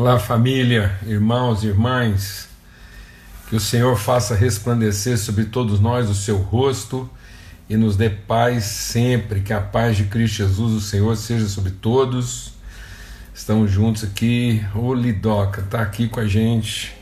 [0.00, 2.48] Olá, família, irmãos e irmãs.
[3.48, 7.10] Que o Senhor faça resplandecer sobre todos nós o seu rosto
[7.68, 9.40] e nos dê paz sempre.
[9.40, 12.52] Que a paz de Cristo Jesus, o Senhor, seja sobre todos.
[13.34, 14.64] Estamos juntos aqui.
[14.72, 16.94] O Lidoca está aqui com a gente.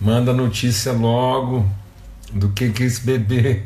[0.00, 1.70] Manda notícia logo
[2.32, 3.64] do que que é esse bebê.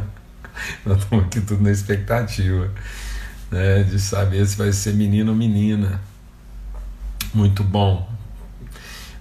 [0.82, 2.72] Nós estamos aqui tudo na expectativa
[3.50, 6.00] né, de saber se vai ser menino ou menina.
[7.34, 8.08] Muito bom.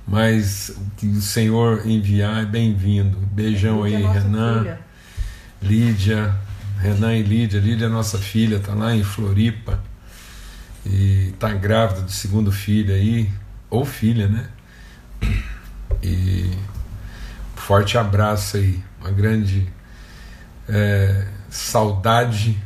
[0.08, 3.18] Mas o que o Senhor enviar é bem-vindo.
[3.32, 4.80] Beijão aí, Renan, filha.
[5.62, 6.36] Lídia,
[6.80, 7.60] Renan e Lídia.
[7.60, 9.84] Lídia é nossa filha, está lá em Floripa
[10.86, 13.30] e está grávida do segundo filho aí,
[13.70, 14.48] ou filha, né?
[16.02, 16.52] E
[17.56, 19.68] forte abraço aí, uma grande
[20.70, 22.58] é, saudade.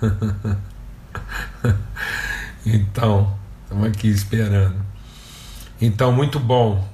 [2.64, 3.36] então,
[3.74, 4.76] estamos aqui esperando.
[5.80, 6.86] Então, muito bom.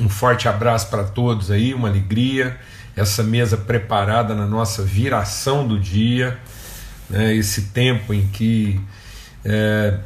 [0.00, 2.56] Um forte abraço para todos aí, uma alegria.
[2.94, 6.38] Essa mesa preparada na nossa viração do dia,
[7.10, 8.80] né, esse tempo em que,
[9.44, 9.98] é,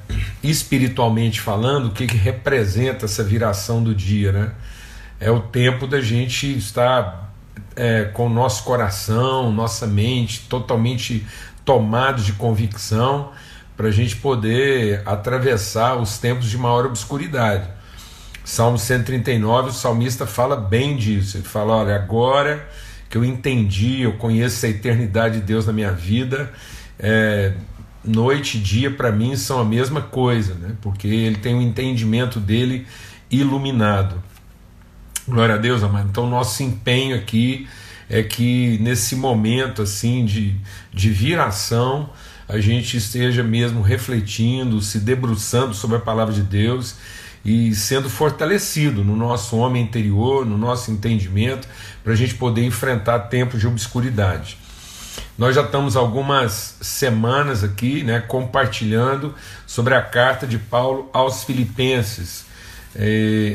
[0.43, 4.33] espiritualmente falando, o que, que representa essa viração do dia?
[4.33, 4.53] Né?
[5.21, 7.33] É o tempo da gente estar
[7.77, 11.27] é, com o nosso coração, nossa mente totalmente
[11.65, 13.31] tomados de convicção
[13.81, 17.67] para a gente poder atravessar os tempos de maior obscuridade.
[18.45, 21.39] Salmo 139, o salmista fala bem disso.
[21.39, 22.69] Ele fala: Olha, agora
[23.09, 26.53] que eu entendi, eu conheço a eternidade de Deus na minha vida,
[26.99, 27.55] é,
[28.05, 30.77] noite e dia para mim são a mesma coisa, né?
[30.83, 32.87] porque ele tem o entendimento dele
[33.31, 34.23] iluminado.
[35.27, 36.07] Glória a Deus, amado.
[36.11, 37.67] Então, nosso empenho aqui
[38.11, 40.55] é que nesse momento assim de,
[40.93, 42.11] de viração,
[42.51, 46.97] a gente esteja mesmo refletindo, se debruçando sobre a palavra de Deus
[47.45, 51.69] e sendo fortalecido no nosso homem interior, no nosso entendimento,
[52.03, 54.59] para a gente poder enfrentar tempos de obscuridade.
[55.39, 59.33] Nós já estamos algumas semanas aqui né, compartilhando
[59.65, 62.45] sobre a carta de Paulo aos Filipenses.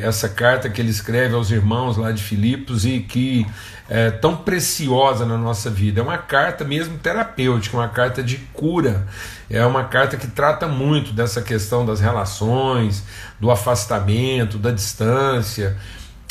[0.02, 3.46] Essa carta que ele escreve aos irmãos lá de Filipos e que
[3.90, 6.00] é tão preciosa na nossa vida.
[6.00, 9.06] É uma carta mesmo terapêutica, uma carta de cura.
[9.50, 13.04] É uma carta que trata muito dessa questão das relações,
[13.40, 15.78] do afastamento, da distância,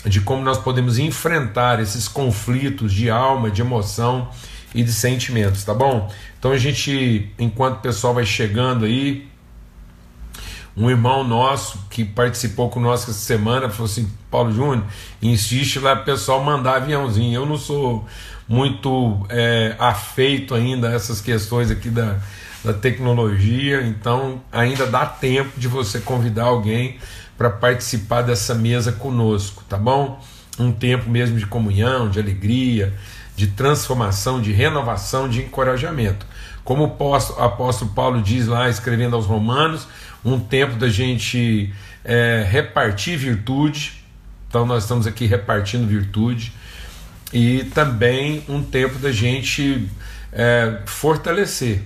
[0.05, 4.29] de como nós podemos enfrentar esses conflitos de alma, de emoção
[4.75, 6.13] e de sentimentos, tá bom?
[6.39, 9.29] Então a gente, enquanto o pessoal vai chegando aí,
[10.77, 14.85] um irmão nosso que participou conosco essa semana falou assim: Paulo Júnior,
[15.23, 17.35] insiste lá pessoal mandar aviãozinho.
[17.35, 18.05] Eu não sou
[18.49, 22.19] muito é, afeito ainda a essas questões aqui da,
[22.65, 26.99] da tecnologia, então ainda dá tempo de você convidar alguém
[27.39, 30.21] para participar dessa mesa conosco, tá bom?
[30.59, 32.95] Um tempo mesmo de comunhão, de alegria,
[33.37, 36.27] de transformação, de renovação, de encorajamento.
[36.63, 39.87] Como o apóstolo Paulo diz lá, escrevendo aos Romanos,
[40.25, 41.73] um tempo da gente
[42.05, 44.05] é, repartir virtude,
[44.49, 46.53] então nós estamos aqui repartindo virtude,
[47.33, 49.89] e também um tempo da gente
[50.33, 51.83] é, fortalecer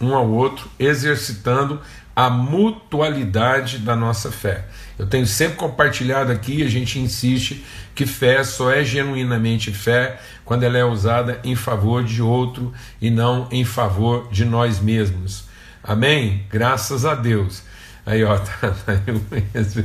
[0.00, 1.80] um ao outro, exercitando
[2.14, 4.64] a mutualidade da nossa fé.
[4.98, 10.62] Eu tenho sempre compartilhado aqui, a gente insiste que fé só é genuinamente fé quando
[10.62, 15.45] ela é usada em favor de outro e não em favor de nós mesmos.
[15.86, 16.44] Amém?
[16.50, 17.62] Graças a Deus.
[18.04, 19.84] Aí, ó, tá, tá eu mesmo,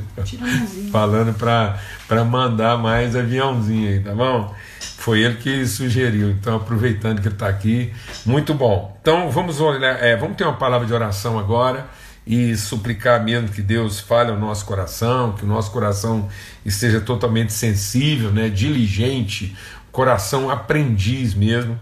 [0.91, 4.53] falando para mandar mais aviãozinho aí, tá bom?
[4.79, 7.91] Foi ele que sugeriu, então aproveitando que ele está aqui,
[8.23, 8.95] muito bom.
[9.01, 11.87] Então vamos olhar, é, vamos ter uma palavra de oração agora
[12.25, 16.29] e suplicar mesmo que Deus fale ao nosso coração, que o nosso coração
[16.63, 19.55] esteja totalmente sensível, né, diligente,
[19.91, 21.79] coração aprendiz mesmo,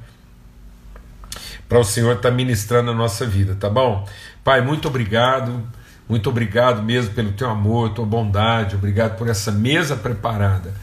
[1.70, 4.06] para o Senhor estar tá ministrando a nossa vida, tá bom?
[4.44, 5.64] Pai, muito obrigado,
[6.10, 10.74] muito obrigado mesmo pelo teu amor, tua bondade, obrigado por essa mesa preparada.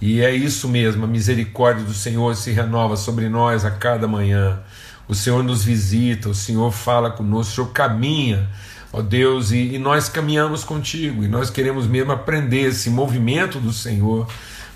[0.00, 4.60] E é isso mesmo, a misericórdia do Senhor se renova sobre nós a cada manhã.
[5.08, 8.50] O Senhor nos visita, o Senhor fala conosco, o Senhor caminha
[8.94, 13.72] ó Deus, e, e nós caminhamos contigo, e nós queremos mesmo aprender esse movimento do
[13.72, 14.28] Senhor,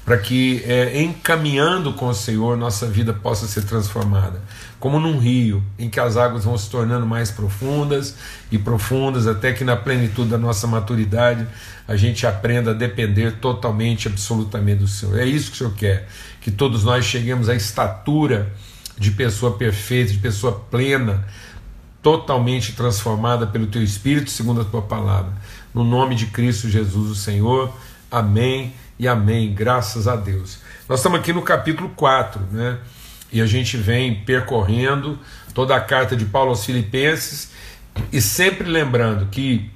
[0.08, 4.40] para que é, encaminhando com o Senhor nossa vida possa ser transformada,
[4.80, 8.16] como num rio em que as águas vão se tornando mais profundas
[8.50, 11.46] e profundas, até que na plenitude da nossa maturidade
[11.86, 15.18] a gente aprenda a depender totalmente, absolutamente do Senhor.
[15.18, 16.08] É isso que o Senhor quer,
[16.40, 18.50] que todos nós cheguemos à estatura
[18.96, 21.26] de pessoa perfeita, de pessoa plena
[22.02, 25.34] totalmente transformada pelo teu Espírito, segundo a tua palavra.
[25.74, 27.70] No nome de Cristo Jesus, o Senhor.
[28.10, 29.54] Amém e amém.
[29.54, 30.58] Graças a Deus.
[30.88, 32.78] Nós estamos aqui no capítulo 4, né?
[33.30, 35.18] E a gente vem percorrendo
[35.54, 37.50] toda a carta de Paulo aos Filipenses
[38.12, 39.70] e sempre lembrando que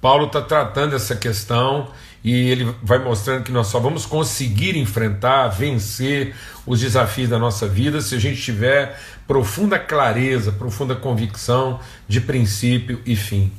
[0.00, 1.90] Paulo está tratando essa questão
[2.22, 7.68] e ele vai mostrando que nós só vamos conseguir enfrentar, vencer os desafios da nossa
[7.68, 13.52] vida se a gente tiver profunda clareza, profunda convicção de princípio e fim.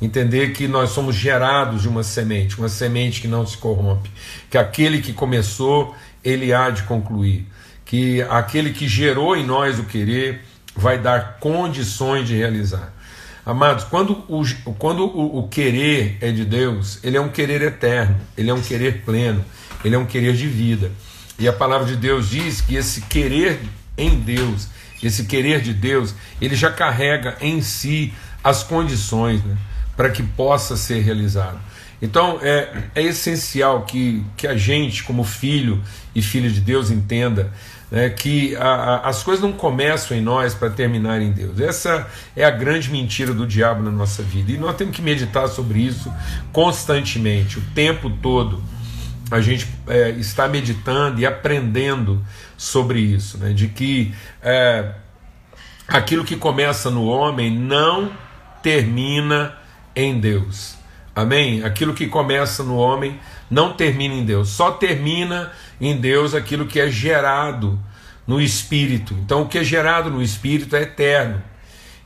[0.00, 4.10] Entender que nós somos gerados de uma semente, uma semente que não se corrompe,
[4.50, 7.46] que aquele que começou, ele há de concluir,
[7.84, 10.42] que aquele que gerou em nós o querer
[10.74, 12.92] vai dar condições de realizar.
[13.46, 14.44] Amados, quando, o,
[14.74, 18.60] quando o, o, querer é de Deus, ele é um querer eterno, ele é um
[18.60, 19.44] querer pleno,
[19.84, 20.90] ele é um querer de vida.
[21.38, 23.60] E a palavra de Deus diz que esse querer
[23.96, 24.68] em Deus,
[25.00, 29.56] esse querer de Deus, ele já carrega em si as condições né,
[29.96, 31.58] para que possa ser realizado.
[32.00, 35.82] Então é, é essencial que, que a gente, como filho
[36.14, 37.50] e filha de Deus, entenda
[37.90, 41.58] né, que a, a, as coisas não começam em nós para terminar em Deus.
[41.58, 44.52] Essa é a grande mentira do diabo na nossa vida.
[44.52, 46.12] E nós temos que meditar sobre isso
[46.52, 48.62] constantemente, o tempo todo.
[49.30, 52.24] A gente é, está meditando e aprendendo
[52.56, 54.92] sobre isso, né, de que é,
[55.88, 58.12] aquilo que começa no homem não
[58.62, 59.54] termina
[59.96, 60.76] em Deus.
[61.14, 61.64] Amém?
[61.64, 63.18] Aquilo que começa no homem
[63.50, 65.50] não termina em Deus, só termina
[65.80, 67.78] em Deus aquilo que é gerado
[68.26, 69.14] no Espírito.
[69.24, 71.42] Então, o que é gerado no Espírito é eterno.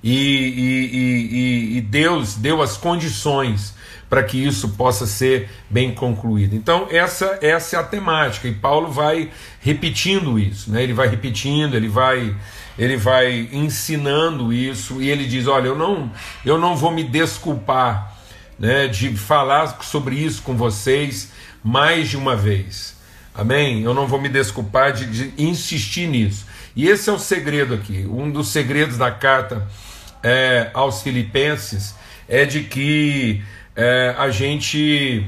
[0.02, 3.74] E, e, e, e Deus deu as condições
[4.10, 6.56] para que isso possa ser bem concluído.
[6.56, 10.82] Então, essa, essa é a temática, e Paulo vai repetindo isso, né?
[10.82, 12.34] ele vai repetindo, ele vai,
[12.80, 16.10] ele vai ensinando isso, e ele diz: Olha, eu não,
[16.46, 18.16] eu não vou me desculpar
[18.58, 21.30] né, de falar sobre isso com vocês
[21.62, 22.98] mais de uma vez.
[23.34, 23.82] Amém?
[23.82, 26.46] Eu não vou me desculpar de, de insistir nisso.
[26.74, 28.06] E esse é o segredo aqui.
[28.08, 29.68] Um dos segredos da carta
[30.22, 31.94] é, aos Filipenses
[32.26, 33.42] é de que
[33.76, 35.26] é, a gente.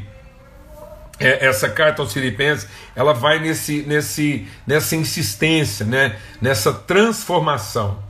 [1.22, 6.16] É, essa carta aos Filipenses ela vai nesse, nesse, nessa insistência, né?
[6.40, 8.02] nessa transformação.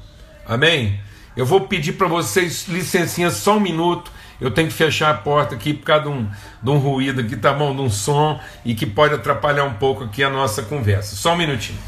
[0.47, 1.01] Amém?
[1.37, 4.11] Eu vou pedir para vocês licencinha só um minuto
[4.43, 6.29] eu tenho que fechar a porta aqui por causa de um,
[6.61, 7.73] de um ruído aqui, tá bom?
[7.75, 11.15] De um som e que pode atrapalhar um pouco aqui a nossa conversa.
[11.15, 11.79] Só um minutinho.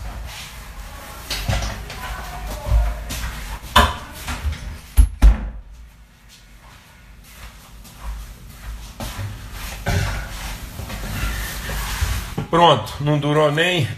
[12.54, 13.88] Pronto, não durou nem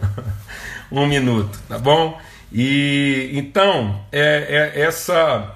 [0.90, 2.18] um minuto, tá bom?
[2.50, 5.54] E então, é, é essa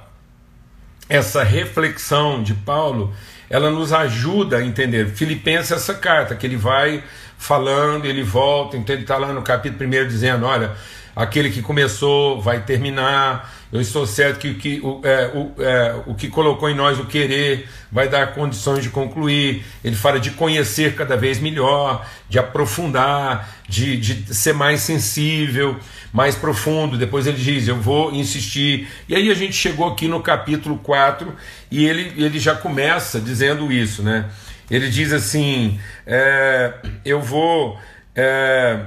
[1.08, 3.14] essa reflexão de Paulo,
[3.48, 5.08] ela nos ajuda a entender.
[5.08, 7.02] Filipenses, essa carta que ele vai
[7.38, 10.72] falando, ele volta, então ele está lá no capítulo 1 dizendo: olha,
[11.16, 13.54] aquele que começou vai terminar.
[13.70, 17.04] Eu estou certo que, que o, é, o, é, o que colocou em nós o
[17.04, 19.62] querer vai dar condições de concluir.
[19.84, 25.76] Ele fala de conhecer cada vez melhor, de aprofundar, de, de ser mais sensível,
[26.10, 26.96] mais profundo.
[26.96, 28.88] Depois ele diz: Eu vou insistir.
[29.06, 31.34] E aí a gente chegou aqui no capítulo 4
[31.70, 34.30] e ele, ele já começa dizendo isso, né?
[34.70, 36.72] Ele diz assim: é,
[37.04, 37.78] Eu vou.
[38.16, 38.80] É,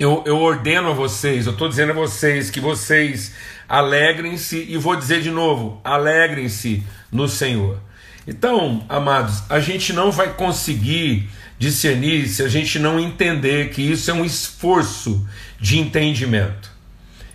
[0.00, 3.34] eu, eu ordeno a vocês, eu estou dizendo a vocês que vocês
[3.68, 7.78] alegrem-se, e vou dizer de novo: alegrem-se no Senhor.
[8.26, 11.28] Então, amados, a gente não vai conseguir
[11.58, 15.28] discernir se a gente não entender que isso é um esforço
[15.60, 16.70] de entendimento.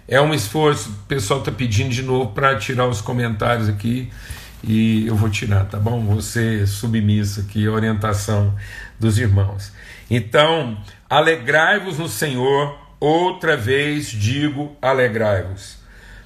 [0.08, 4.10] É um esforço, o pessoal está pedindo de novo para tirar os comentários aqui
[4.68, 6.06] e eu vou tirar, tá bom?
[6.06, 8.56] Você submisso aqui, orientação
[9.00, 9.72] dos irmãos.
[10.10, 10.78] Então,
[11.10, 15.78] Alegrai-vos no Senhor, outra vez digo alegrai-vos.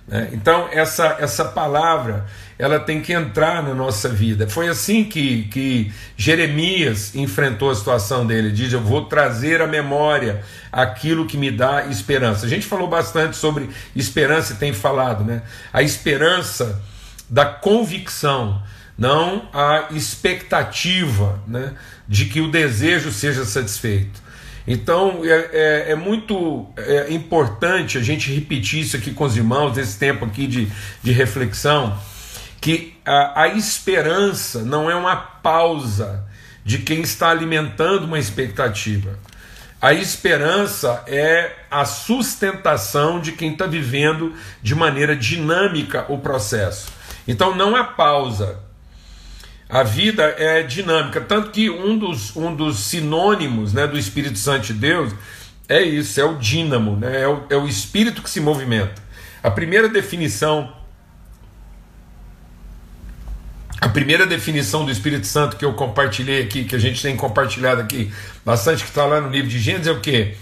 [0.08, 0.30] Né?
[0.32, 2.26] Então, essa, essa palavra
[2.58, 4.48] ela tem que entrar na nossa vida.
[4.48, 8.52] Foi assim que, que Jeremias enfrentou a situação dele.
[8.52, 10.42] Diz: Eu vou trazer à memória
[10.72, 12.46] aquilo que me dá esperança.
[12.46, 15.42] A gente falou bastante sobre esperança e tem falado, né?
[15.74, 16.82] A esperança
[17.30, 18.62] da convicção,
[18.98, 21.74] não a expectativa né,
[22.08, 24.22] de que o desejo seja satisfeito.
[24.68, 29.76] Então é, é, é muito é importante a gente repetir isso aqui com os irmãos,
[29.76, 30.68] nesse tempo aqui de,
[31.02, 31.98] de reflexão,
[32.62, 36.26] que a, a esperança não é uma pausa
[36.64, 39.18] de quem está alimentando uma expectativa.
[39.82, 46.99] A esperança é a sustentação de quem está vivendo de maneira dinâmica o processo.
[47.30, 48.60] Então não há pausa.
[49.70, 51.22] A vida é dinâmica.
[51.22, 55.14] Tanto que um dos, um dos sinônimos né, do Espírito Santo de Deus
[55.68, 59.00] é isso, é o dínamo, né, é, o, é o espírito que se movimenta.
[59.44, 60.74] A primeira definição
[63.80, 67.80] a primeira definição do Espírito Santo que eu compartilhei aqui, que a gente tem compartilhado
[67.80, 68.12] aqui
[68.44, 70.36] bastante, que está lá no livro de Gênesis, é o que?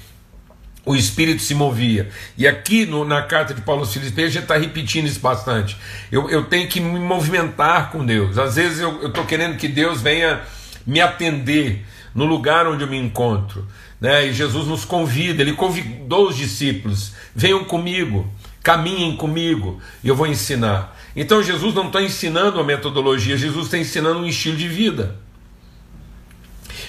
[0.88, 2.10] O Espírito se movia.
[2.38, 5.76] E aqui no, na carta de Paulo aos Filipenses, gente está repetindo isso bastante.
[6.10, 8.38] Eu, eu tenho que me movimentar com Deus.
[8.38, 10.40] Às vezes eu estou querendo que Deus venha
[10.86, 13.68] me atender no lugar onde eu me encontro.
[14.00, 14.28] Né?
[14.28, 18.26] E Jesus nos convida, ele convidou os discípulos: venham comigo,
[18.64, 20.98] caminhem comigo, e eu vou ensinar.
[21.14, 25.27] Então Jesus não está ensinando uma metodologia, Jesus está ensinando um estilo de vida.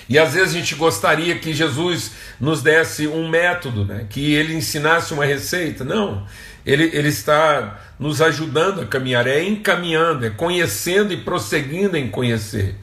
[0.08, 4.06] E às vezes a gente gostaria que Jesus nos desse um método, né?
[4.08, 5.84] que ele ensinasse uma receita.
[5.84, 6.26] Não,
[6.64, 12.76] ele, ele está nos ajudando a caminhar, é encaminhando, é conhecendo e prosseguindo em conhecer.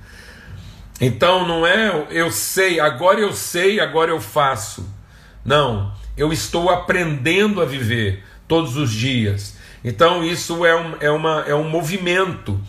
[1.02, 4.88] Então não é eu sei, agora eu sei, agora eu faço.
[5.44, 9.58] Não, eu estou aprendendo a viver todos os dias.
[9.84, 12.60] Então isso é um, é uma, é um movimento,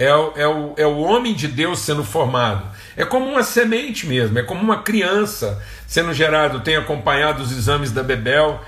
[0.00, 2.64] é, é, o, é o homem de Deus sendo formado.
[2.96, 6.60] É como uma semente mesmo, é como uma criança sendo gerado.
[6.60, 8.58] Tem acompanhado os exames da Bebel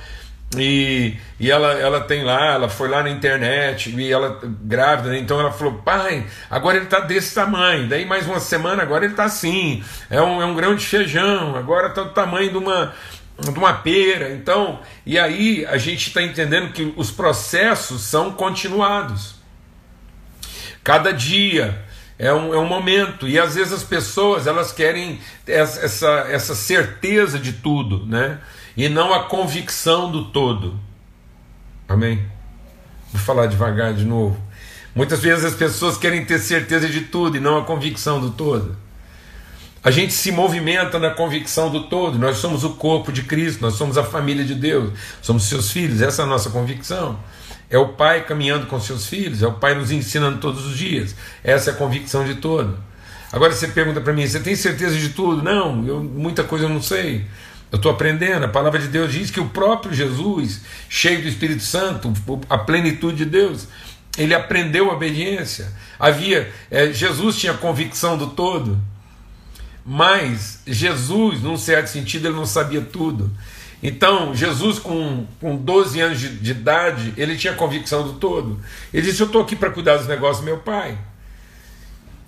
[0.59, 5.19] e, e ela, ela tem lá, ela foi lá na internet e ela grávida, né?
[5.19, 7.89] então ela falou: pai, agora ele está desse tamanho.
[7.89, 9.83] Daí mais uma semana, agora ele está assim.
[10.11, 12.93] É um, é um grão de feijão, agora está do tamanho de uma,
[13.39, 14.33] de uma pera.
[14.33, 19.42] Então, e aí a gente está entendendo que os processos são continuados.
[20.83, 21.85] Cada dia
[22.19, 23.29] é um, é um momento.
[23.29, 28.39] E às vezes as pessoas elas querem essa, essa certeza de tudo, né?
[28.77, 30.79] E não a convicção do todo.
[31.89, 32.25] Amém?
[33.13, 34.41] Vou falar devagar de novo.
[34.95, 38.77] Muitas vezes as pessoas querem ter certeza de tudo e não a convicção do todo.
[39.85, 42.19] A gente se movimenta na convicção do todo.
[42.19, 46.01] Nós somos o corpo de Cristo, nós somos a família de Deus, somos seus filhos.
[46.01, 47.19] Essa é a nossa convicção.
[47.73, 51.17] É o Pai caminhando com seus filhos, é o Pai nos ensinando todos os dias.
[51.43, 52.79] Essa é a convicção de todo.
[53.33, 55.43] Agora você pergunta para mim: você tem certeza de tudo?
[55.43, 57.25] Não, eu, muita coisa eu não sei.
[57.73, 58.45] Eu estou aprendendo.
[58.45, 62.13] A palavra de Deus diz que o próprio Jesus, cheio do Espírito Santo,
[62.47, 63.67] a plenitude de Deus,
[64.19, 65.73] ele aprendeu a obediência.
[65.99, 68.79] Havia, é, Jesus tinha convicção do todo.
[69.83, 73.31] Mas Jesus, num certo sentido, ele não sabia tudo.
[73.83, 78.61] Então, Jesus, com, com 12 anos de, de idade, ele tinha convicção do todo.
[78.95, 80.97] Ele disse: Eu estou aqui para cuidar dos negócios do meu pai.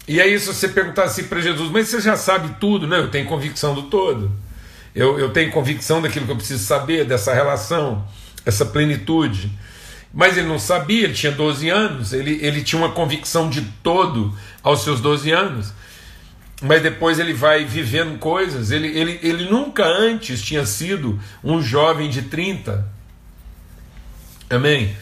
[0.09, 2.87] E aí, se você perguntar assim para Jesus, mas você já sabe tudo?
[2.87, 4.33] Não, eu tenho convicção do todo.
[4.95, 8.05] Eu, eu tenho convicção daquilo que eu preciso saber, dessa relação,
[8.45, 9.51] essa plenitude.
[10.13, 14.37] Mas ele não sabia, ele tinha 12 anos, ele, ele tinha uma convicção de todo
[14.63, 15.73] aos seus 12 anos
[16.65, 18.71] mas depois ele vai vivendo coisas.
[18.71, 22.89] Ele, ele, ele nunca antes tinha sido um jovem de 30.
[24.49, 24.97] Amém?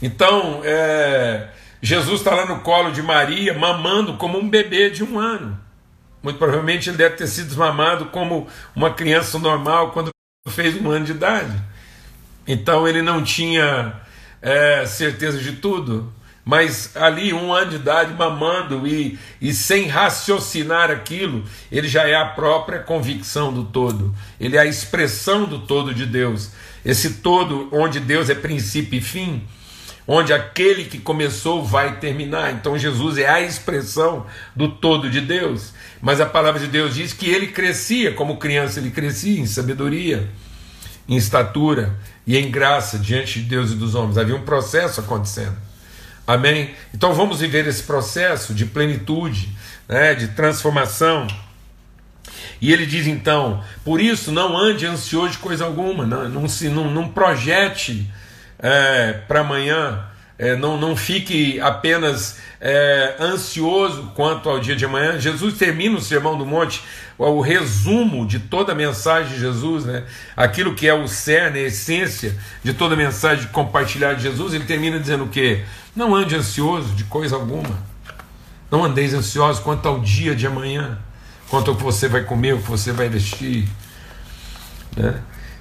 [0.00, 1.48] Então, é,
[1.82, 5.60] Jesus está lá no colo de Maria, mamando como um bebê de um ano.
[6.22, 10.08] Muito provavelmente ele deve ter sido desmamado como uma criança normal quando
[10.48, 11.54] fez um ano de idade.
[12.46, 14.00] Então ele não tinha
[14.40, 16.10] é, certeza de tudo
[16.44, 22.14] mas ali um ano de idade mamando e, e sem raciocinar aquilo, ele já é
[22.14, 26.50] a própria convicção do todo, ele é a expressão do todo de Deus,
[26.84, 29.42] esse todo onde Deus é princípio e fim,
[30.06, 32.52] onde aquele que começou vai terminar.
[32.52, 35.72] Então Jesus é a expressão do todo de Deus,
[36.02, 40.28] mas a palavra de Deus diz que ele crescia como criança, ele crescia em sabedoria,
[41.08, 44.18] em estatura e em graça diante de Deus e dos homens.
[44.18, 45.63] Havia um processo acontecendo.
[46.26, 46.74] Amém?
[46.92, 49.50] Então vamos viver esse processo de plenitude,
[49.88, 51.26] né, de transformação.
[52.60, 56.68] E ele diz então: por isso não ande ansioso de coisa alguma, não, não, se,
[56.68, 58.10] não, não projete
[58.58, 60.04] é, para amanhã,
[60.38, 65.18] é, não, não fique apenas é, ansioso quanto ao dia de amanhã.
[65.18, 66.82] Jesus termina o Sermão do Monte,
[67.16, 70.04] o resumo de toda a mensagem de Jesus, né?
[70.36, 74.64] aquilo que é o cerne, a essência de toda a mensagem compartilhada de Jesus, ele
[74.64, 75.62] termina dizendo o quê?
[75.94, 77.78] Não ande ansioso de coisa alguma.
[78.70, 80.98] Não andeis ansiosos quanto ao dia de amanhã,
[81.48, 83.68] quanto ao que você vai comer, o que você vai vestir.
[84.96, 85.20] Né?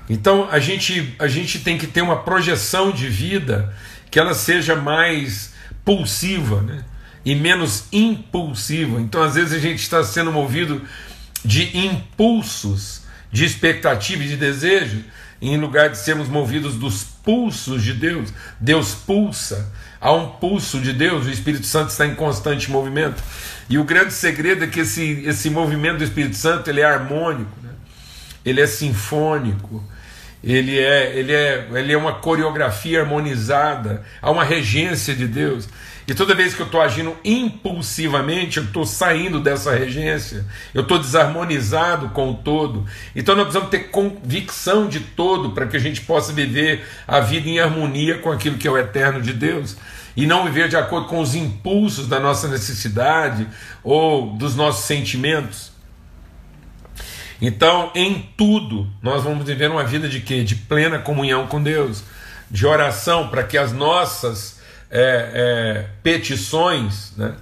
[0.09, 3.71] Então a gente, a gente tem que ter uma projeção de vida
[4.13, 5.53] que ela seja mais
[5.83, 6.85] pulsiva né?
[7.25, 9.01] e menos impulsiva.
[9.01, 10.83] Então às vezes a gente está sendo movido
[11.43, 13.01] de impulsos
[13.31, 15.03] de expectativa e de desejo,
[15.41, 18.31] em lugar de sermos movidos dos pulsos de Deus.
[18.59, 23.19] Deus pulsa, há um pulso de Deus, o Espírito Santo está em constante movimento.
[23.67, 27.57] E o grande segredo é que esse, esse movimento do Espírito Santo ele é harmônico,
[27.63, 27.71] né?
[28.45, 29.83] ele é sinfônico,
[30.43, 35.69] ele é, ele, é, ele é uma coreografia harmonizada, há uma regência de Deus.
[36.05, 40.99] E toda vez que eu estou agindo impulsivamente, eu estou saindo dessa regência, eu estou
[40.99, 42.85] desarmonizado com o todo.
[43.15, 47.47] Então nós precisamos ter convicção de todo para que a gente possa viver a vida
[47.47, 49.77] em harmonia com aquilo que é o eterno de Deus.
[50.15, 53.47] E não viver de acordo com os impulsos da nossa necessidade
[53.81, 55.72] ou dos nossos sentimentos.
[57.45, 60.45] Então, em tudo, nós vamos viver uma vida de quê?
[60.45, 62.01] De plena comunhão com Deus,
[62.49, 67.35] de oração para que as nossas é, é, petições né,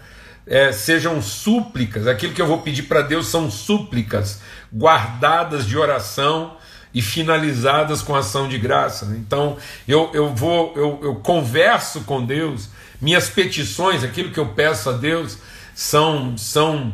[0.48, 4.42] é, sejam súplicas, aquilo que eu vou pedir para Deus são súplicas
[4.74, 6.58] guardadas de oração
[6.92, 9.16] e finalizadas com ação de graça.
[9.20, 9.56] Então
[9.88, 14.94] eu, eu vou, eu, eu converso com Deus, minhas petições, aquilo que eu peço a
[14.94, 15.38] Deus,
[15.76, 16.92] são, são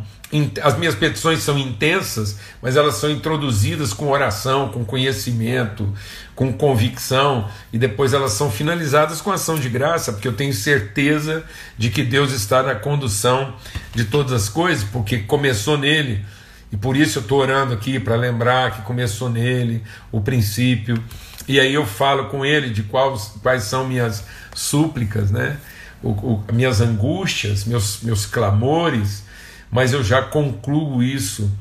[0.61, 5.93] as minhas petições são intensas, mas elas são introduzidas com oração, com conhecimento,
[6.35, 11.45] com convicção, e depois elas são finalizadas com ação de graça, porque eu tenho certeza
[11.77, 13.55] de que Deus está na condução
[13.95, 16.25] de todas as coisas, porque começou nele,
[16.73, 19.81] e por isso eu estou orando aqui para lembrar que começou nele
[20.11, 21.01] o princípio,
[21.47, 25.57] e aí eu falo com ele de quais, quais são minhas súplicas, né?
[26.03, 29.25] O, o, minhas angústias, meus, meus clamores
[29.71, 31.51] mas eu já concluo isso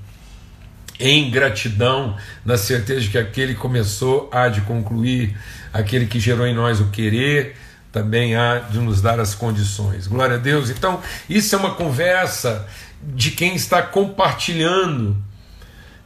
[0.99, 5.37] em gratidão, na certeza de que aquele que começou há de concluir,
[5.73, 7.57] aquele que gerou em nós o querer,
[7.93, 10.07] também há de nos dar as condições.
[10.07, 10.71] Glória a Deus.
[10.71, 12.67] Então, isso é uma conversa
[13.03, 15.17] de quem está compartilhando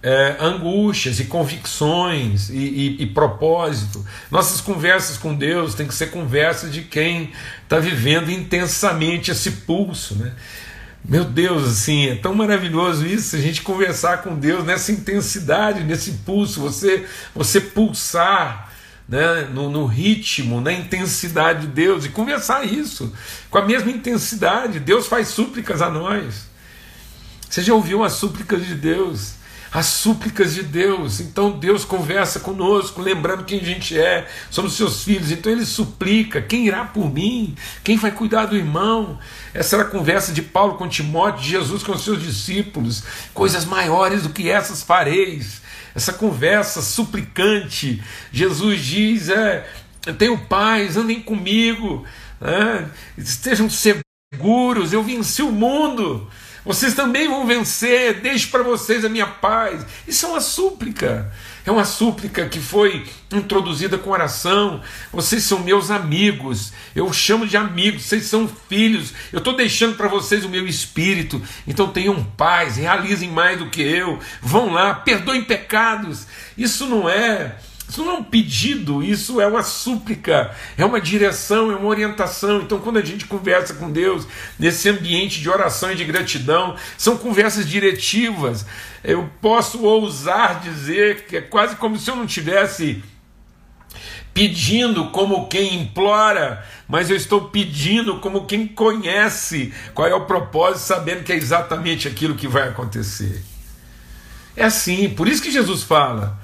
[0.03, 4.05] é, angústias e convicções e, e, e, propósito.
[4.31, 10.15] Nossas conversas com Deus têm que ser conversas de quem está vivendo intensamente esse pulso.
[10.15, 10.33] Né?
[11.05, 16.13] Meu Deus, assim, é tão maravilhoso isso, a gente conversar com Deus nessa intensidade, nesse
[16.25, 18.71] pulso, você, você pulsar
[19.09, 23.13] né, no, no ritmo, na intensidade de Deus e conversar isso
[23.51, 24.79] com a mesma intensidade.
[24.79, 26.49] Deus faz súplicas a nós.
[27.49, 29.40] Você já ouviu as súplicas de Deus?
[29.73, 31.21] As súplicas de Deus.
[31.21, 35.31] Então Deus conversa conosco, lembrando quem a gente é, somos seus filhos.
[35.31, 37.55] Então ele suplica: quem irá por mim?
[37.85, 39.19] Quem vai cuidar do irmão?
[39.55, 43.05] Essa era a conversa de Paulo com Timóteo, de Jesus com os seus discípulos.
[43.33, 45.61] Coisas maiores do que essas fareis.
[45.95, 48.03] Essa conversa suplicante.
[48.33, 49.69] Jesus diz: é,
[50.19, 52.05] tenho paz, andem comigo,
[52.41, 52.91] né?
[53.17, 56.29] estejam seguros, eu venci o mundo.
[56.71, 59.85] Vocês também vão vencer, deixo para vocês a minha paz.
[60.07, 61.29] Isso é uma súplica.
[61.67, 64.81] É uma súplica que foi introduzida com oração.
[65.13, 66.73] Vocês são meus amigos.
[66.95, 68.05] Eu chamo de amigos.
[68.05, 69.13] Vocês são filhos.
[69.33, 71.43] Eu estou deixando para vocês o meu espírito.
[71.67, 72.77] Então tenham paz.
[72.77, 74.21] Realizem mais do que eu.
[74.41, 74.95] Vão lá.
[74.95, 76.25] Perdoem pecados.
[76.57, 77.57] Isso não é
[77.91, 82.63] isso não é um pedido, isso é uma súplica, é uma direção, é uma orientação.
[82.63, 87.17] Então, quando a gente conversa com Deus nesse ambiente de oração e de gratidão, são
[87.17, 88.65] conversas diretivas.
[89.03, 93.03] Eu posso ousar dizer que é quase como se eu não tivesse
[94.33, 100.87] pedindo como quem implora, mas eu estou pedindo como quem conhece qual é o propósito,
[100.87, 103.43] sabendo que é exatamente aquilo que vai acontecer.
[104.57, 106.40] É assim, por isso que Jesus fala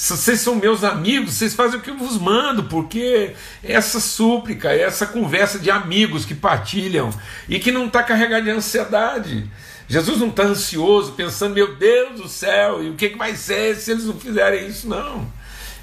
[0.00, 5.06] vocês são meus amigos, vocês fazem o que eu vos mando, porque essa súplica, essa
[5.06, 7.10] conversa de amigos que partilham
[7.46, 9.50] e que não está carregada de ansiedade.
[9.86, 13.76] Jesus não está ansioso, pensando, meu Deus do céu, e o que, que vai ser
[13.76, 14.88] se eles não fizerem isso?
[14.88, 15.30] Não.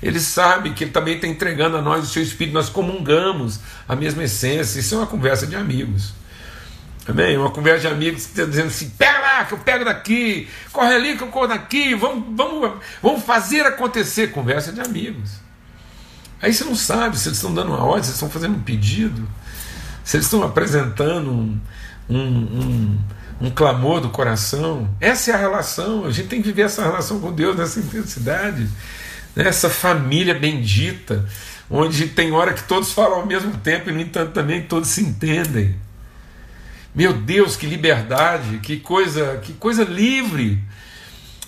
[0.02, 3.96] Ele sabe que ele também está entregando a nós o seu espírito, nós comungamos a
[3.96, 4.80] mesma essência.
[4.80, 6.14] Isso é uma conversa de amigos.
[7.08, 7.38] Amém?
[7.38, 11.18] Uma conversa de amigos que dizendo assim: pega lá, que eu pego daqui, corre ali,
[11.18, 14.32] que eu corro daqui, vamos, vamos, vamos fazer acontecer.
[14.32, 15.32] Conversa de amigos.
[16.42, 18.62] Aí você não sabe se eles estão dando uma ordem, se eles estão fazendo um
[18.62, 19.28] pedido,
[20.04, 21.60] se eles estão apresentando um,
[22.10, 23.00] um, um,
[23.42, 24.90] um clamor do coração.
[25.00, 28.68] Essa é a relação, a gente tem que viver essa relação com Deus nessa intensidade,
[29.36, 31.26] nessa família bendita,
[31.70, 35.02] onde tem hora que todos falam ao mesmo tempo e, no entanto, também todos se
[35.02, 35.87] entendem.
[36.98, 40.58] Meu Deus, que liberdade, que coisa, que coisa livre,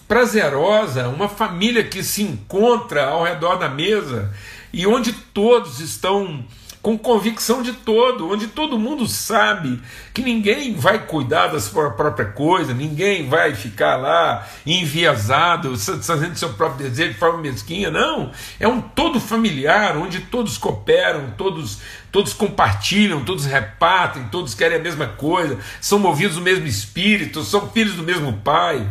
[0.07, 4.31] prazerosa, uma família que se encontra ao redor da mesa
[4.71, 6.45] e onde todos estão
[6.81, 9.81] com convicção de todo, onde todo mundo sabe
[10.13, 16.53] que ninguém vai cuidar da sua própria coisa, ninguém vai ficar lá enviesado, fazendo seu
[16.53, 18.31] próprio desejo de forma mesquinha, não.
[18.59, 21.79] É um todo familiar, onde todos cooperam, todos,
[22.13, 27.69] todos compartilham, todos repartem, todos querem a mesma coisa, são movidos do mesmo espírito, são
[27.69, 28.87] filhos do mesmo pai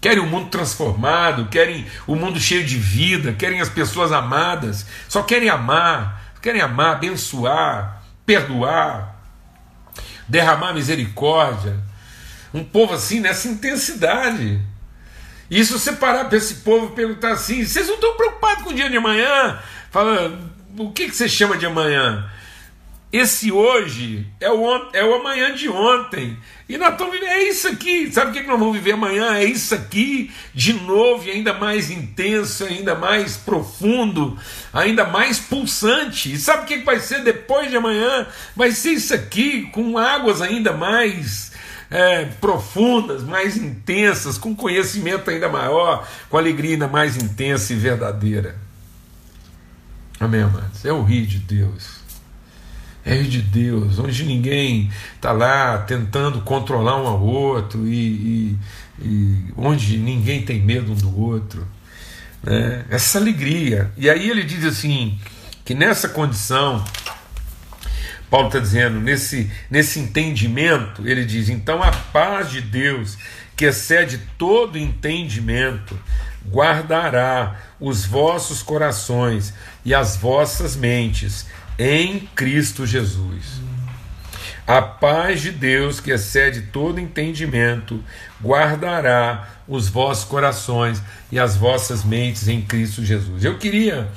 [0.00, 4.12] querem o um mundo transformado, querem o um mundo cheio de vida, querem as pessoas
[4.12, 9.16] amadas, só querem amar, querem amar, abençoar, perdoar,
[10.28, 11.78] derramar misericórdia.
[12.52, 14.60] Um povo assim nessa intensidade.
[15.50, 18.74] E se você parar para esse povo perguntar assim: vocês não estão preocupados com o
[18.74, 19.58] dia de amanhã?
[19.90, 20.38] Fala,
[20.78, 22.30] o que, que você chama de amanhã?
[23.12, 26.38] Esse hoje é o, é o amanhã de ontem.
[26.68, 28.12] E nós estamos vivendo, é isso aqui.
[28.12, 29.34] Sabe o que nós vamos viver amanhã?
[29.34, 34.38] É isso aqui, de novo, e ainda mais intenso, ainda mais profundo,
[34.72, 36.32] ainda mais pulsante.
[36.32, 38.28] E sabe o que vai ser depois de amanhã?
[38.54, 41.50] Vai ser isso aqui, com águas ainda mais
[41.90, 48.56] é, profundas, mais intensas, com conhecimento ainda maior, com alegria ainda mais intensa e verdadeira.
[50.20, 50.84] Amém, amados?
[50.84, 51.99] É o rio de Deus
[53.04, 58.58] é de Deus, onde ninguém está lá tentando controlar um ao outro e, e,
[59.00, 61.66] e, onde ninguém tem medo um do outro.
[62.42, 62.84] Né?
[62.90, 63.90] Essa alegria.
[63.96, 65.18] E aí ele diz assim:
[65.64, 66.84] que nessa condição,
[68.28, 73.16] Paulo está dizendo, nesse, nesse entendimento, ele diz: então a paz de Deus,
[73.56, 75.98] que excede todo entendimento,
[76.46, 81.46] guardará os vossos corações e as vossas mentes
[81.80, 83.58] em Cristo Jesus.
[84.66, 88.04] A paz de Deus, que excede todo entendimento,
[88.44, 93.46] guardará os vossos corações e as vossas mentes em Cristo Jesus.
[93.46, 94.10] Eu queria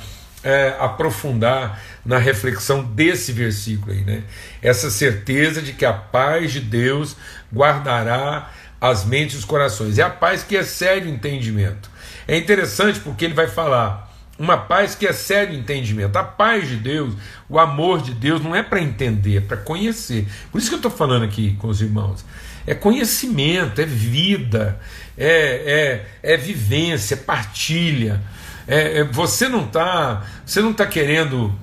[0.44, 4.24] é, aprofundar na reflexão desse versículo aí, né?
[4.62, 7.16] Essa certeza de que a paz de Deus
[7.52, 9.98] guardará as mentes e os corações.
[9.98, 11.90] É a paz que excede o entendimento.
[12.28, 16.16] É interessante porque ele vai falar uma paz que excede o entendimento.
[16.18, 17.14] A paz de Deus,
[17.48, 20.28] o amor de Deus, não é para entender, é para conhecer.
[20.52, 22.26] Por isso que eu estou falando aqui com os irmãos.
[22.66, 24.80] É conhecimento, é vida,
[25.18, 28.22] é, é, é vivência, é partilha.
[28.68, 31.54] É, é, você não está você não está querendo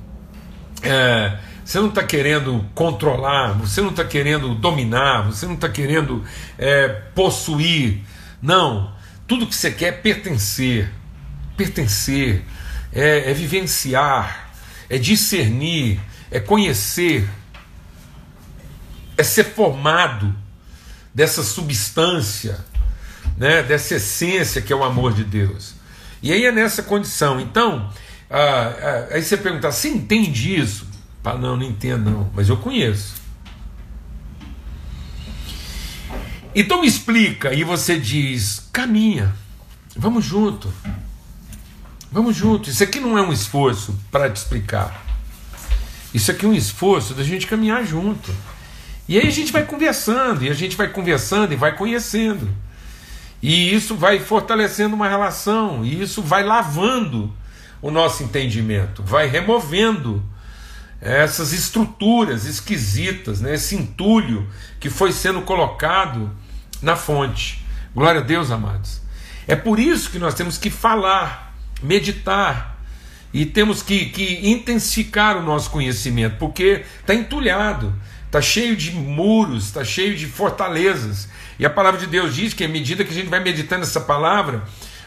[0.83, 6.25] é, você não está querendo controlar, você não está querendo dominar, você não está querendo
[6.59, 8.01] é, possuir.
[8.43, 8.93] Não,
[9.27, 10.91] tudo que você quer é pertencer,
[11.57, 12.43] pertencer
[12.93, 14.51] é, é vivenciar,
[14.89, 16.01] é discernir,
[16.31, 17.29] é conhecer,
[19.17, 20.35] é ser formado
[21.15, 22.65] dessa substância,
[23.37, 25.75] né, dessa essência que é o amor de Deus.
[26.23, 27.41] E aí é nessa condição.
[27.41, 27.91] Então,
[28.31, 28.75] ah,
[29.11, 30.87] ah, aí você pergunta, você entende isso?
[31.23, 33.21] Fala, não, não entendo não, mas eu conheço.
[36.55, 39.33] Então me explica, e você diz, caminha,
[39.97, 40.73] vamos junto.
[42.13, 42.69] Vamos junto.
[42.69, 45.05] Isso aqui não é um esforço para te explicar.
[46.13, 48.35] Isso aqui é um esforço da gente caminhar junto.
[49.09, 52.49] E aí a gente vai conversando, e a gente vai conversando e vai conhecendo.
[53.43, 57.33] E isso vai fortalecendo uma relação, e isso vai lavando
[57.81, 60.23] o nosso entendimento, vai removendo
[61.01, 64.47] essas estruturas esquisitas, né, esse entulho
[64.79, 66.31] que foi sendo colocado
[66.83, 67.65] na fonte.
[67.95, 69.01] Glória a Deus, amados.
[69.49, 71.50] É por isso que nós temos que falar
[71.83, 72.71] meditar
[73.33, 77.95] e temos que, que intensificar o nosso conhecimento, porque está entulhado,
[78.27, 81.29] está cheio de muros, está cheio de fortalezas.
[81.59, 84.01] E a palavra de Deus diz que à medida que a gente vai meditando essa
[84.01, 84.65] palavra,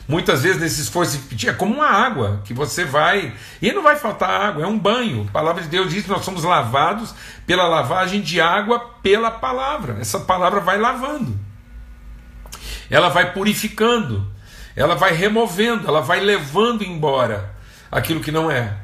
[0.07, 4.29] muitas vezes nesse esforço é como uma água que você vai e não vai faltar
[4.29, 5.25] água, é um banho.
[5.27, 7.13] A palavra de Deus diz que nós somos lavados
[7.45, 9.97] pela lavagem de água pela palavra.
[9.99, 11.37] Essa palavra vai lavando,
[12.89, 14.31] ela vai purificando,
[14.75, 17.53] ela vai removendo, ela vai levando embora
[17.91, 18.75] aquilo que não é.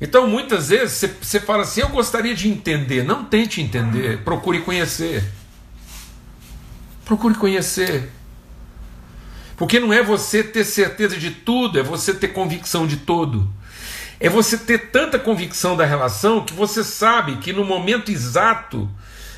[0.00, 3.04] Então, muitas vezes você fala assim: Eu gostaria de entender.
[3.04, 5.24] Não tente entender, procure conhecer.
[7.04, 8.10] Procure conhecer.
[9.56, 13.48] Porque não é você ter certeza de tudo, é você ter convicção de todo.
[14.18, 18.90] É você ter tanta convicção da relação que você sabe que no momento exato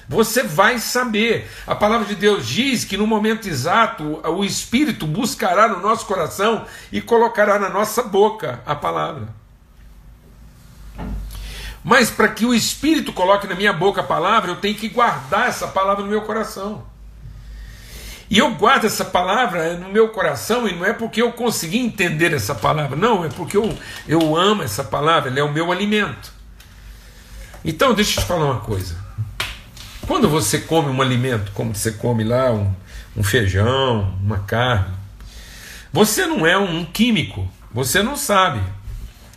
[0.08, 1.50] você vai saber.
[1.66, 6.64] A palavra de Deus diz que no momento exato o Espírito buscará no nosso coração
[6.92, 9.28] e colocará na nossa boca a palavra.
[11.82, 15.48] Mas para que o Espírito coloque na minha boca a palavra, eu tenho que guardar
[15.48, 16.84] essa palavra no meu coração.
[18.28, 22.32] E eu guardo essa palavra no meu coração, e não é porque eu consegui entender
[22.32, 23.76] essa palavra, não, é porque eu,
[24.08, 26.32] eu amo essa palavra, ela é o meu alimento.
[27.64, 29.05] Então, deixa eu te falar uma coisa.
[30.06, 32.72] Quando você come um alimento, como você come lá um,
[33.16, 34.94] um feijão, uma carne,
[35.92, 38.60] você não é um químico, você não sabe.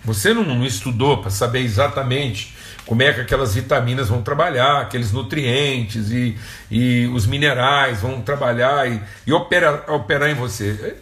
[0.05, 2.55] Você não, estudou para saber exatamente
[2.85, 6.37] como é que aquelas vitaminas vão trabalhar, aqueles nutrientes e,
[6.69, 10.97] e os minerais vão trabalhar e, e operar, operar em você.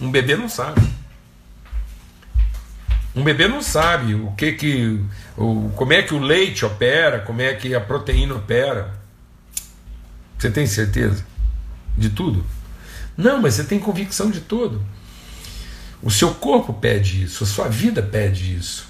[0.00, 0.80] Um bebê não sabe.
[3.14, 5.00] Um bebê não sabe o que que
[5.36, 9.05] o, como é que o leite opera, como é que a proteína opera.
[10.38, 11.24] Você tem certeza
[11.96, 12.44] de tudo?
[13.16, 14.84] Não, mas você tem convicção de tudo.
[16.02, 18.86] O seu corpo pede isso, a sua vida pede isso.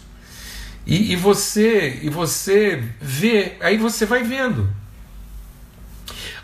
[0.86, 4.68] E, e você e você vê, aí você vai vendo.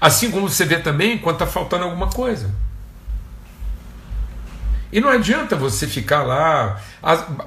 [0.00, 2.52] Assim como você vê também quando está faltando alguma coisa.
[4.92, 6.78] E não adianta você ficar lá.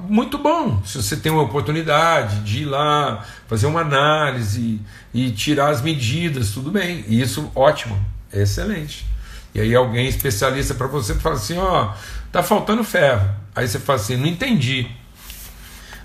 [0.10, 4.81] Muito bom se você tem uma oportunidade de ir lá, fazer uma análise
[5.13, 7.05] e tirar as medidas, tudo bem.
[7.08, 8.03] Isso, ótimo,
[8.34, 9.05] é excelente.
[9.53, 11.93] E aí alguém especialista para você fala assim: ó,
[12.31, 13.29] tá faltando ferro.
[13.55, 14.89] Aí você fala assim: não entendi.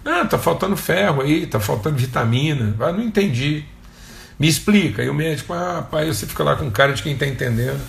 [0.04, 2.76] Não, tá faltando ferro aí, tá faltando vitamina.
[2.80, 3.64] Ah, não entendi.
[4.38, 5.02] Me explica.
[5.02, 7.80] Aí o médico, ah, pai, você fica lá com cara de quem está entendendo.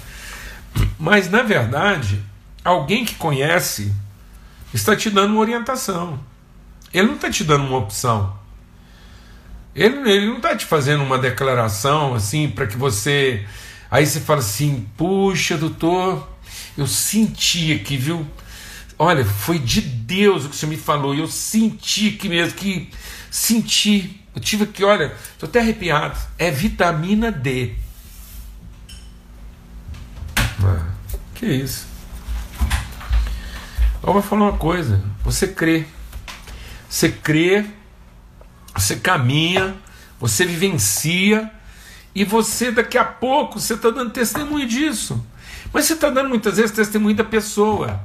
[0.97, 2.30] Mas na verdade,
[2.63, 3.93] alguém que conhece
[4.73, 6.19] está te dando uma orientação.
[6.93, 8.35] Ele não está te dando uma opção.
[9.73, 13.45] Ele, ele não está te fazendo uma declaração assim para que você.
[13.89, 16.27] Aí você fala assim: puxa, doutor,
[16.77, 18.25] eu senti aqui, viu?
[18.99, 21.15] Olha, foi de Deus o que senhor me falou.
[21.15, 22.89] Eu senti que mesmo, que
[23.29, 24.21] senti.
[24.35, 26.17] Eu tive aqui, olha, estou até arrepiado.
[26.37, 27.73] É vitamina D.
[30.63, 30.85] Ah,
[31.33, 31.90] que isso?
[34.03, 35.85] Eu vou falar uma coisa: você crê,
[36.89, 37.65] você crê,
[38.75, 39.75] você caminha,
[40.19, 41.51] você vivencia,
[42.13, 45.23] e você daqui a pouco você está dando testemunho disso.
[45.71, 48.01] Mas você está dando muitas vezes testemunho da pessoa.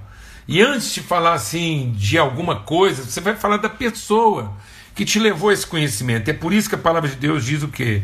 [0.47, 4.53] E antes de falar assim de alguma coisa, você vai falar da pessoa
[4.95, 6.29] que te levou a esse conhecimento.
[6.29, 8.03] É por isso que a palavra de Deus diz o quê?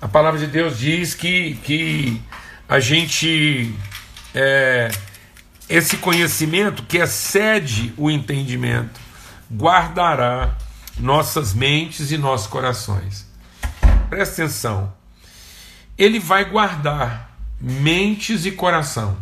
[0.00, 2.22] A palavra de Deus diz que, que
[2.68, 3.74] a gente
[4.34, 4.90] é,
[5.68, 8.98] esse conhecimento que excede o entendimento
[9.52, 10.56] guardará
[10.98, 13.26] nossas mentes e nossos corações.
[14.08, 14.92] Presta atenção.
[15.96, 19.16] Ele vai guardar mentes e coração.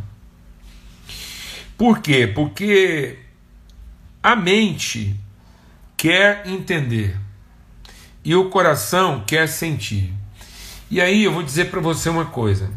[1.76, 2.26] Por quê?
[2.26, 3.18] Porque
[4.22, 5.18] a mente
[5.96, 7.18] quer entender
[8.24, 10.12] e o coração quer sentir.
[10.90, 12.70] E aí eu vou dizer para você uma coisa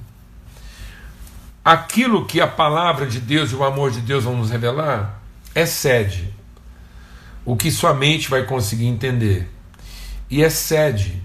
[1.69, 5.21] aquilo que a palavra de Deus e o amor de Deus vão nos revelar
[5.53, 6.33] excede
[7.45, 9.47] o que sua mente vai conseguir entender
[10.31, 11.21] e excede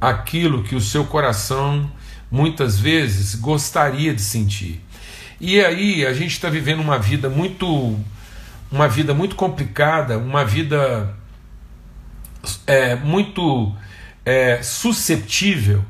[0.00, 1.90] aquilo que o seu coração
[2.30, 4.80] muitas vezes gostaria de sentir.
[5.40, 7.98] E aí a gente está vivendo uma vida muito
[8.70, 11.16] uma vida muito complicada, uma vida
[12.64, 13.74] é, muito
[14.24, 15.84] é, susceptível.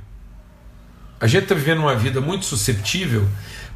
[1.21, 3.29] A gente está vivendo uma vida muito susceptível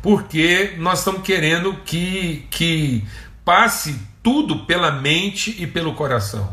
[0.04, 3.02] porque nós estamos querendo que, que
[3.42, 6.52] passe tudo pela mente e pelo coração.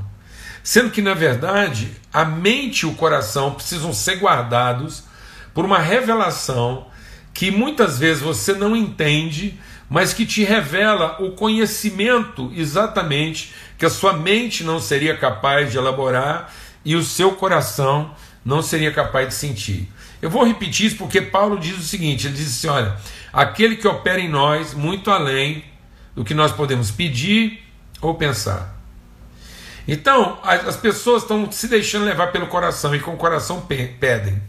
[0.64, 5.04] Sendo que, na verdade, a mente e o coração precisam ser guardados
[5.54, 6.88] por uma revelação
[7.34, 9.60] que muitas vezes você não entende,
[9.90, 15.78] mas que te revela o conhecimento exatamente que a sua mente não seria capaz de
[15.78, 16.54] elaborar
[16.86, 19.92] e o seu coração não seria capaz de sentir.
[20.22, 22.96] Eu vou repetir isso porque Paulo diz o seguinte: ele diz assim, olha
[23.32, 25.64] aquele que opera em nós muito além
[26.16, 27.64] do que nós podemos pedir
[28.02, 28.82] ou pensar.
[29.88, 33.66] Então, as pessoas estão se deixando levar pelo coração e com o coração
[34.00, 34.42] pedem.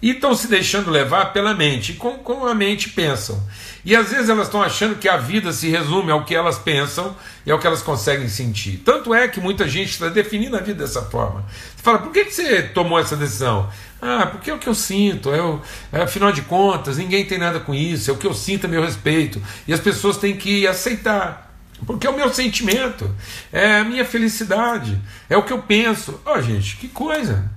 [0.00, 3.42] E estão se deixando levar pela mente, e com, com a mente pensam.
[3.84, 7.16] E às vezes elas estão achando que a vida se resume ao que elas pensam
[7.46, 8.82] e ao que elas conseguem sentir.
[8.84, 11.44] Tanto é que muita gente está definindo a vida dessa forma.
[11.74, 13.70] Você fala, por que, que você tomou essa decisão?
[14.00, 17.38] Ah, porque é o que eu sinto, é o, é, afinal de contas, ninguém tem
[17.38, 19.42] nada com isso, é o que eu sinto a meu respeito.
[19.66, 21.54] E as pessoas têm que aceitar,
[21.86, 23.14] porque é o meu sentimento,
[23.50, 26.20] é a minha felicidade, é o que eu penso.
[26.24, 27.50] Ó, oh, gente, que coisa!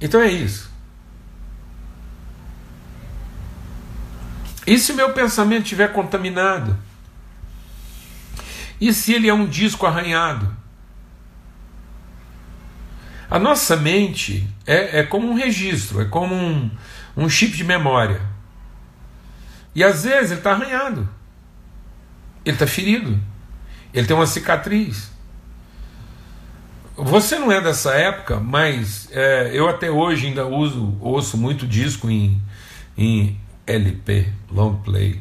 [0.00, 0.70] Então é isso.
[4.66, 6.76] E se meu pensamento estiver contaminado?
[8.80, 10.59] E se ele é um disco arranhado?
[13.30, 16.70] A nossa mente é, é como um registro, é como um,
[17.16, 18.20] um chip de memória.
[19.74, 21.08] E às vezes ele está arranhado,
[22.44, 23.18] ele está ferido,
[23.94, 25.10] ele tem uma cicatriz.
[26.96, 32.10] Você não é dessa época, mas é, eu até hoje ainda uso, ouço muito disco
[32.10, 32.42] em,
[32.98, 35.20] em LP, long play,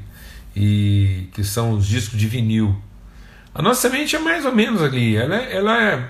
[0.55, 2.75] e que são os discos de vinil.
[3.53, 6.09] A nossa mente é mais ou menos ali, ela, é, ela, é,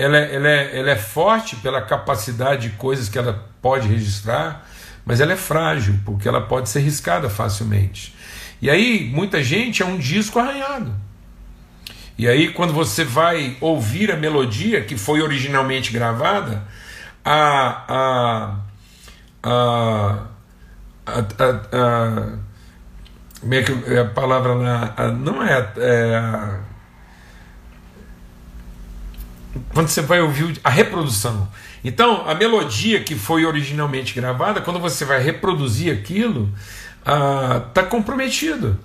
[0.00, 4.66] ela, é, ela, é, ela é forte pela capacidade de coisas que ela pode registrar,
[5.04, 8.14] mas ela é frágil, porque ela pode ser riscada facilmente.
[8.62, 10.94] E aí, muita gente é um disco arranhado.
[12.16, 16.62] E aí, quando você vai ouvir a melodia que foi originalmente gravada,
[17.22, 17.84] a.
[17.88, 18.56] a,
[19.42, 20.26] a,
[21.72, 22.50] a,
[23.40, 24.94] como é que é a palavra lá?
[25.12, 26.60] Não é, é a,
[29.72, 31.48] quando você vai ouvir a reprodução.
[31.82, 36.52] Então, a melodia que foi originalmente gravada, quando você vai reproduzir aquilo,
[37.68, 38.78] está comprometido.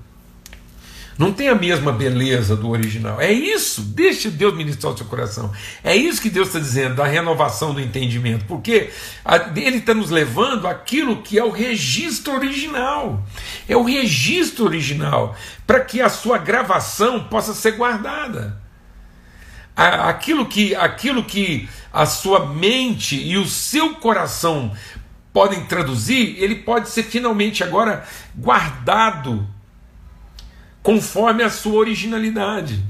[1.18, 3.22] Não tem a mesma beleza do original.
[3.22, 3.82] É isso.
[3.82, 5.50] Deixe Deus ministrar o seu coração.
[5.82, 8.44] É isso que Deus está dizendo, da renovação do entendimento.
[8.46, 8.90] Porque
[9.56, 13.26] Ele está nos levando aquilo que é o registro original.
[13.66, 15.34] É o registro original.
[15.66, 18.62] Para que a sua gravação possa ser guardada.
[19.76, 24.72] Aquilo que, aquilo que a sua mente e o seu coração
[25.34, 29.46] podem traduzir, ele pode ser finalmente agora guardado
[30.82, 32.82] conforme a sua originalidade.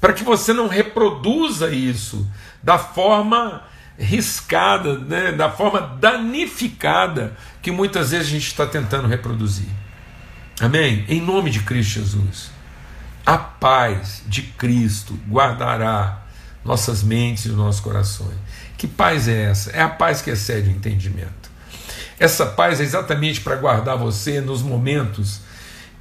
[0.00, 2.26] Para que você não reproduza isso
[2.62, 3.62] da forma
[3.98, 9.68] riscada, né, da forma danificada que muitas vezes a gente está tentando reproduzir.
[10.60, 11.04] Amém?
[11.08, 12.53] Em nome de Cristo Jesus.
[13.24, 16.22] A paz de Cristo guardará
[16.64, 18.36] nossas mentes e os nossos corações.
[18.76, 19.70] Que paz é essa?
[19.70, 21.50] É a paz que excede o entendimento.
[22.18, 25.40] Essa paz é exatamente para guardar você nos momentos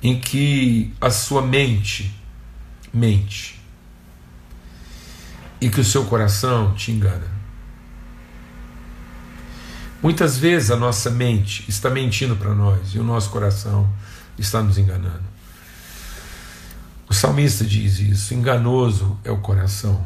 [0.02, 2.14] em que a sua mente
[2.94, 3.60] mente
[5.60, 7.32] e que o seu coração te engana.
[10.02, 13.90] Muitas vezes a nossa mente está mentindo para nós e o nosso coração
[14.38, 15.33] está nos enganando.
[17.14, 20.04] O salmista diz isso: enganoso é o coração,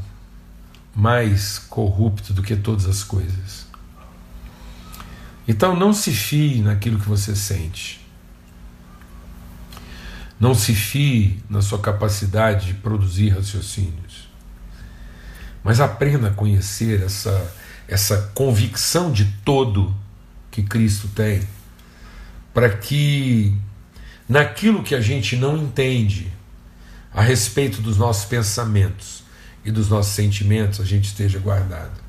[0.93, 3.65] mais corrupto do que todas as coisas.
[5.47, 8.05] Então não se fie naquilo que você sente.
[10.37, 14.27] Não se fie na sua capacidade de produzir raciocínios.
[15.63, 17.55] Mas aprenda a conhecer essa,
[17.87, 19.95] essa convicção de todo
[20.51, 21.41] que Cristo tem,
[22.53, 23.57] para que
[24.27, 26.35] naquilo que a gente não entende
[27.17, 29.23] a respeito dos nossos pensamentos
[29.65, 31.99] e dos nossos sentimentos, a gente esteja guardado.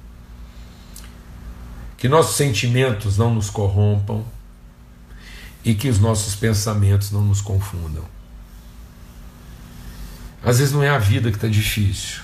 [1.97, 4.23] Que nossos sentimentos não nos corrompam
[5.65, 8.05] e que os nossos pensamentos não nos confundam.
[10.45, 12.21] Às vezes não é a vida que está difícil.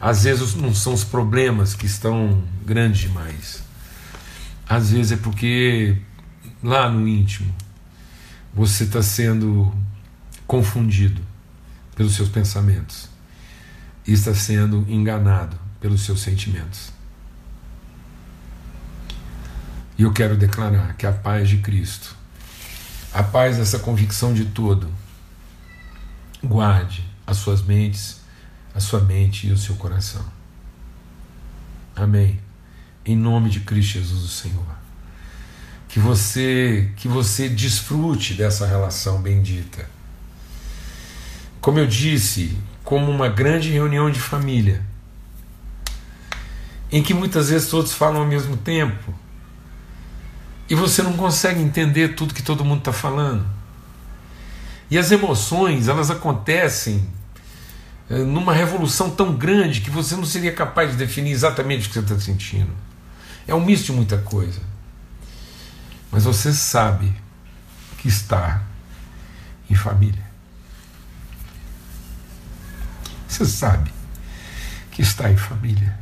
[0.00, 3.62] Às vezes não são os problemas que estão grandes demais.
[4.66, 5.98] Às vezes é porque
[6.62, 7.54] lá no íntimo
[8.54, 9.70] você está sendo
[10.46, 11.25] confundido
[11.96, 13.08] pelos seus pensamentos
[14.06, 16.92] e está sendo enganado pelos seus sentimentos.
[19.98, 22.14] E eu quero declarar que a paz de Cristo,
[23.12, 24.88] a paz dessa convicção de todo,
[26.44, 28.20] guarde as suas mentes,
[28.74, 30.24] a sua mente e o seu coração.
[31.96, 32.38] Amém.
[33.04, 34.76] Em nome de Cristo Jesus, o Senhor.
[35.88, 39.88] Que você, que você desfrute dessa relação bendita.
[41.66, 44.86] Como eu disse, como uma grande reunião de família,
[46.92, 49.12] em que muitas vezes todos falam ao mesmo tempo,
[50.70, 53.44] e você não consegue entender tudo que todo mundo está falando.
[54.88, 57.04] E as emoções, elas acontecem
[58.08, 61.94] eh, numa revolução tão grande que você não seria capaz de definir exatamente o que
[61.94, 62.70] você está sentindo.
[63.44, 64.60] É um misto de muita coisa.
[66.12, 67.12] Mas você sabe
[67.98, 68.62] que está
[69.68, 70.25] em família.
[73.28, 73.92] Você sabe
[74.90, 75.98] que está em família.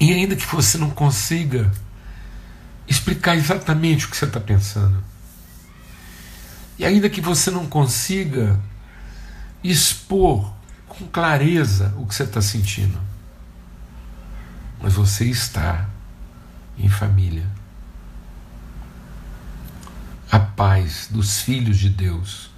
[0.00, 1.70] E ainda que você não consiga
[2.88, 5.02] explicar exatamente o que você está pensando,
[6.78, 8.58] e ainda que você não consiga
[9.62, 10.52] expor
[10.88, 12.98] com clareza o que você está sentindo,
[14.80, 15.88] mas você está
[16.76, 17.46] em família.
[20.30, 22.50] A paz dos filhos de Deus,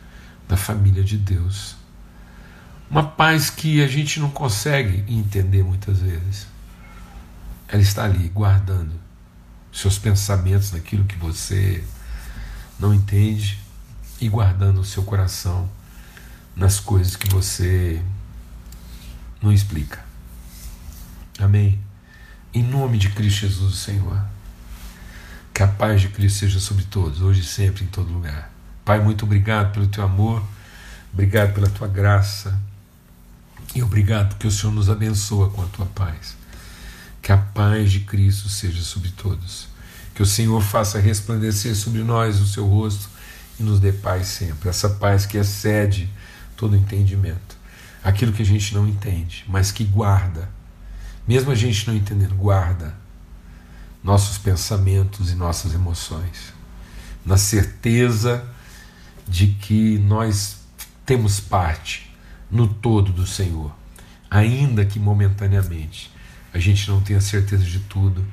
[0.49, 1.77] da família de Deus.
[2.91, 6.47] Uma paz que a gente não consegue entender muitas vezes.
[7.69, 8.93] Ela está ali guardando
[9.73, 11.83] seus pensamentos naquilo que você
[12.79, 13.59] não entende
[14.21, 15.69] e guardando o seu coração
[16.55, 18.01] nas coisas que você
[19.43, 20.05] não explica.
[21.39, 21.81] Amém.
[22.53, 24.25] Em nome de Cristo Jesus, Senhor.
[25.53, 28.54] Que a paz de Cristo seja sobre todos, hoje e sempre, em todo lugar.
[28.85, 30.43] Pai, muito obrigado pelo teu amor,
[31.13, 32.61] obrigado pela tua graça
[33.75, 36.37] e obrigado porque o Senhor nos abençoa com a tua paz.
[37.23, 39.69] Que a paz de Cristo seja sobre todos.
[40.15, 43.09] Que o Senhor faça resplandecer sobre nós o seu rosto
[43.59, 44.69] e nos dê paz sempre.
[44.69, 46.11] Essa paz que excede
[46.55, 47.57] todo entendimento.
[48.03, 50.51] Aquilo que a gente não entende, mas que guarda,
[51.27, 52.95] mesmo a gente não entendendo, guarda
[54.03, 56.53] nossos pensamentos e nossas emoções,
[57.25, 58.47] na certeza
[59.27, 60.59] de que nós
[61.05, 62.11] temos parte
[62.51, 63.75] no todo do Senhor,
[64.31, 66.11] ainda que momentaneamente
[66.53, 68.25] a gente não tenha certeza de tudo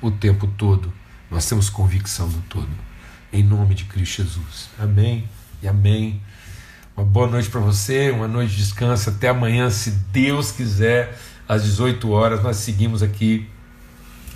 [0.00, 0.92] o tempo todo,
[1.30, 2.70] nós temos convicção do todo.
[3.32, 4.70] Em nome de Cristo Jesus.
[4.78, 5.28] Amém
[5.62, 6.20] e amém.
[6.96, 9.10] Uma boa noite para você, uma noite de descanso.
[9.10, 11.16] Até amanhã, se Deus quiser,
[11.48, 13.48] às 18 horas, nós seguimos aqui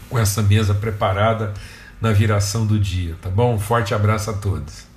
[0.09, 1.55] com essa mesa preparada
[2.01, 3.55] na viração do dia, tá bom?
[3.55, 4.92] Um forte abraço a todos.